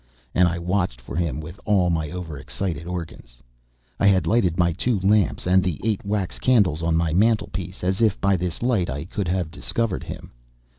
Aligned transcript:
And 0.33 0.47
I 0.47 0.57
watched 0.57 0.99
for 0.99 1.15
him 1.15 1.39
with 1.39 1.59
all 1.63 1.91
my 1.91 2.09
overexcited 2.09 2.87
organs. 2.87 3.37
I 3.99 4.07
had 4.07 4.25
lighted 4.25 4.57
my 4.57 4.73
two 4.73 4.99
lamps 5.01 5.45
and 5.45 5.61
the 5.63 5.79
eight 5.83 6.03
wax 6.03 6.39
candles 6.39 6.81
on 6.81 6.95
my 6.97 7.13
mantelpiece, 7.13 7.83
as 7.83 8.01
if 8.01 8.19
by 8.19 8.35
this 8.35 8.63
light 8.63 8.89
I 8.89 9.05
could 9.05 9.27
have 9.27 9.51
discovered 9.51 10.01
him. 10.01 10.31